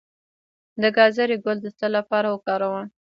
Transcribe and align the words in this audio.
د 0.81 0.83
ګازرې 0.97 1.37
ګل 1.43 1.57
د 1.63 1.67
څه 1.77 1.87
لپاره 1.95 2.27
وکاروم؟ 2.29 2.85